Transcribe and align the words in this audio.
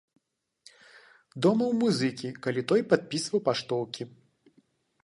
Дома 1.47 1.63
ў 1.67 1.73
музыкі, 1.83 2.33
калі 2.47 2.61
той 2.73 2.81
падпісваў 2.95 3.39
паштоўкі. 3.51 4.03